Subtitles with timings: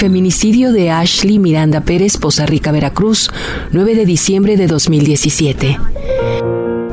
[0.00, 3.30] Feminicidio de Ashley Miranda Pérez, Poza Rica, Veracruz,
[3.70, 5.78] 9 de diciembre de 2017.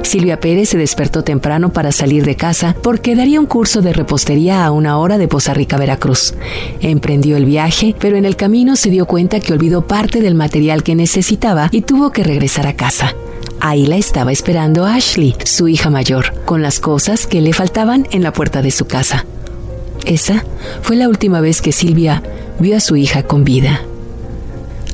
[0.04, 4.66] Silvia Pérez se despertó temprano para salir de casa porque daría un curso de repostería
[4.66, 6.34] a una hora de Poza Rica, Veracruz.
[6.82, 10.84] Emprendió el viaje, pero en el camino se dio cuenta que olvidó parte del material
[10.84, 13.16] que necesitaba y tuvo que regresar a casa.
[13.62, 18.22] Ahí la estaba esperando Ashley, su hija mayor, con las cosas que le faltaban en
[18.22, 19.26] la puerta de su casa.
[20.06, 20.44] Esa
[20.82, 22.22] fue la última vez que Silvia
[22.60, 23.82] vio a su hija con vida.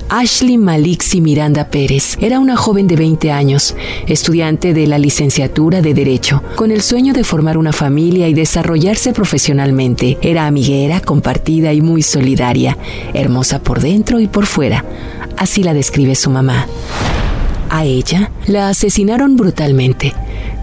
[0.10, 5.96] Ashley Malixi Miranda Pérez era una joven de 20 años, estudiante de la licenciatura de
[5.96, 10.20] Derecho, con el sueño de formar una familia y desarrollarse profesionalmente.
[10.22, 12.78] Era amiguera, compartida y muy solidaria,
[13.14, 14.86] hermosa por dentro y por fuera.
[15.36, 16.68] Así la describe su mamá.
[17.72, 20.14] A ella la asesinaron brutalmente.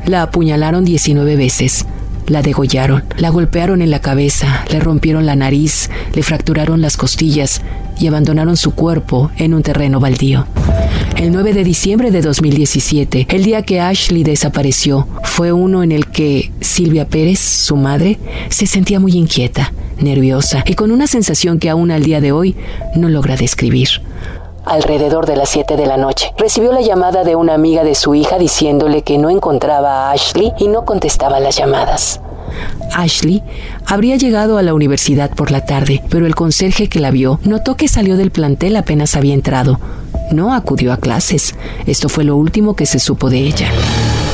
[0.06, 1.86] La apuñalaron 19 veces.
[2.26, 7.60] La degollaron, la golpearon en la cabeza, le rompieron la nariz, le fracturaron las costillas
[7.98, 10.46] y abandonaron su cuerpo en un terreno baldío.
[11.16, 16.06] El 9 de diciembre de 2017, el día que Ashley desapareció, fue uno en el
[16.06, 18.18] que Silvia Pérez, su madre,
[18.48, 22.56] se sentía muy inquieta, nerviosa y con una sensación que aún al día de hoy
[22.96, 23.88] no logra describir.
[24.64, 28.14] Alrededor de las 7 de la noche, recibió la llamada de una amiga de su
[28.14, 32.20] hija diciéndole que no encontraba a Ashley y no contestaba las llamadas.
[32.94, 33.42] Ashley
[33.86, 37.76] habría llegado a la universidad por la tarde, pero el conserje que la vio notó
[37.76, 39.78] que salió del plantel apenas había entrado.
[40.30, 41.54] No acudió a clases.
[41.86, 43.68] Esto fue lo último que se supo de ella.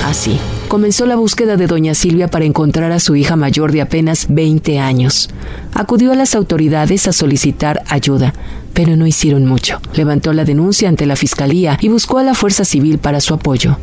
[0.04, 4.26] Así, comenzó la búsqueda de doña Silvia para encontrar a su hija mayor de apenas
[4.28, 5.30] 20 años.
[5.72, 8.34] Acudió a las autoridades a solicitar ayuda,
[8.74, 9.80] pero no hicieron mucho.
[9.94, 13.78] Levantó la denuncia ante la fiscalía y buscó a la fuerza civil para su apoyo.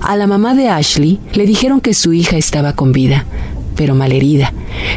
[0.00, 3.26] A la mamá de Ashley le dijeron que su hija estaba con vida,
[3.76, 4.52] pero malherida,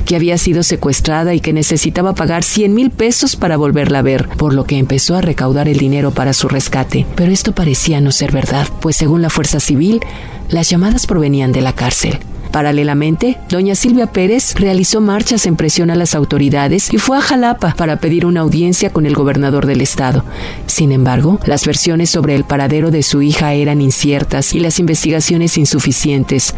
[0.06, 4.28] que había sido secuestrada y que necesitaba pagar 100 mil pesos para volverla a ver,
[4.38, 7.06] por lo que empezó a recaudar el dinero para su rescate.
[7.16, 10.02] Pero esto parecía no ser verdad, pues según la Fuerza Civil,
[10.50, 12.20] las llamadas provenían de la cárcel.
[12.54, 17.74] Paralelamente, doña Silvia Pérez realizó marchas en presión a las autoridades y fue a Jalapa
[17.76, 20.24] para pedir una audiencia con el gobernador del estado.
[20.68, 25.58] Sin embargo, las versiones sobre el paradero de su hija eran inciertas y las investigaciones
[25.58, 26.54] insuficientes.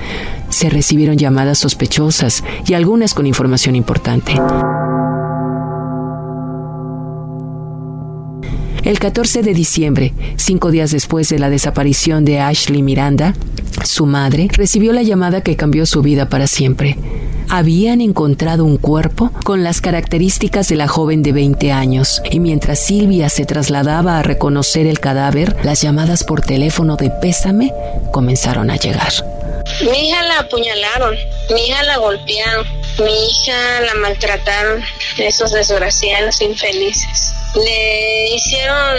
[0.49, 4.33] Se recibieron llamadas sospechosas y algunas con información importante.
[8.85, 13.33] El 14 de diciembre, cinco días después de la desaparición de Ashley Miranda,
[13.83, 16.95] su madre recibió la llamada que cambió su vida para siempre.
[17.49, 22.79] Habían encontrado un cuerpo con las características de la joven de 20 años y mientras
[22.79, 27.71] Silvia se trasladaba a reconocer el cadáver, las llamadas por teléfono de pésame
[28.11, 29.11] comenzaron a llegar.
[29.81, 31.17] Mi hija la apuñalaron,
[31.49, 32.65] mi hija la golpearon,
[32.99, 34.81] mi hija la maltrataron,
[35.17, 37.33] esos desgraciados infelices.
[37.55, 38.97] Le hicieron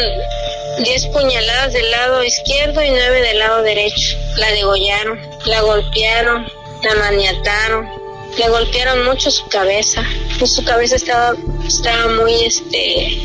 [0.82, 4.19] 10 puñaladas del lado izquierdo y 9 del lado derecho.
[4.37, 6.47] La degollaron, la golpearon,
[6.82, 7.88] la maniataron,
[8.37, 10.04] le golpearon mucho su cabeza.
[10.38, 11.34] Pues su cabeza estaba,
[11.66, 13.19] estaba muy, este,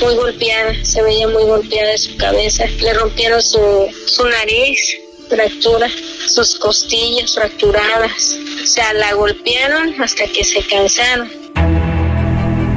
[0.00, 2.66] muy golpeada, se veía muy golpeada su cabeza.
[2.80, 4.98] Le rompieron su, su nariz,
[5.28, 5.88] fractura,
[6.28, 8.36] sus costillas fracturadas.
[8.62, 11.28] O sea, la golpearon hasta que se cansaron.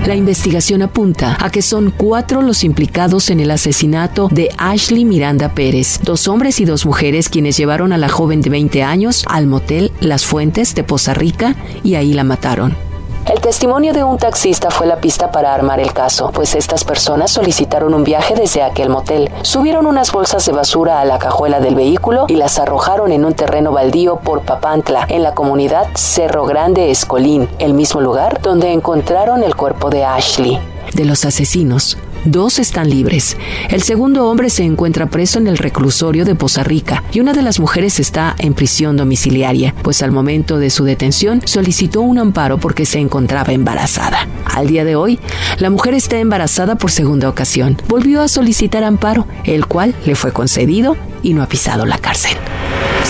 [0.06, 5.54] La investigación apunta a que son cuatro los implicados en el asesinato de Ashley Miranda
[5.54, 9.46] Pérez, dos hombres y dos mujeres quienes llevaron a la joven de 20 años al
[9.46, 12.91] motel Las Fuentes de Poza Rica y ahí la mataron.
[13.32, 17.32] El testimonio de un taxista fue la pista para armar el caso, pues estas personas
[17.32, 21.76] solicitaron un viaje desde aquel motel, subieron unas bolsas de basura a la cajuela del
[21.76, 26.92] vehículo y las arrojaron en un terreno baldío por Papantla, en la comunidad Cerro Grande
[26.92, 30.60] Escolín, el mismo lugar donde encontraron el cuerpo de Ashley.
[30.94, 33.36] De los asesinos, Dos están libres.
[33.70, 37.42] El segundo hombre se encuentra preso en el reclusorio de Poza Rica y una de
[37.42, 42.60] las mujeres está en prisión domiciliaria, pues al momento de su detención solicitó un amparo
[42.60, 44.28] porque se encontraba embarazada.
[44.46, 45.20] Al día de hoy,
[45.58, 47.76] la mujer está embarazada por segunda ocasión.
[47.88, 52.38] Volvió a solicitar amparo, el cual le fue concedido y no ha pisado la cárcel.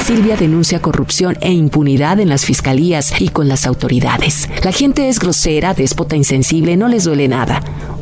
[0.06, 4.50] Silvia denuncia corrupción e impunidad en las fiscalías y con las autoridades.
[4.64, 7.62] La gente es grosera, déspota, insensible, no les duele nada.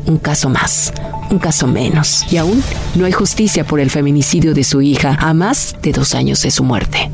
[0.10, 0.92] Un caso más,
[1.30, 2.26] un caso menos.
[2.34, 2.64] Y aún
[2.96, 6.50] no hay justicia por el feminicidio de su hija a más de dos años de
[6.50, 7.12] su muerte.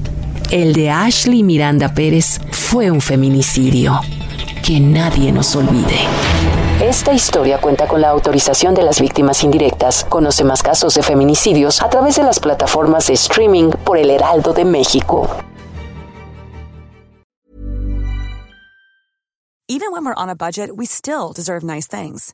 [0.49, 3.99] El de Ashley Miranda Pérez fue un feminicidio.
[4.63, 5.99] Que nadie nos olvide.
[6.81, 10.05] Esta historia cuenta con la autorización de las víctimas indirectas.
[10.05, 14.53] Conoce más casos de feminicidios a través de las plataformas de streaming por El Heraldo
[14.53, 15.29] de México.
[19.67, 22.33] Even when we're on a budget, we still deserve nice things.